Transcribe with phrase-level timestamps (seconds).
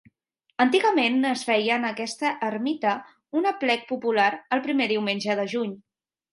[0.63, 2.95] Antigament es feia en aquesta ermita
[3.43, 5.81] un aplec popular el primer diumenge de juny.